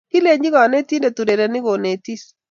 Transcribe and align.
Kilechi 0.11 0.49
kanetindet 0.55 1.19
urerenik 1.21 1.63
konetis 1.67 2.21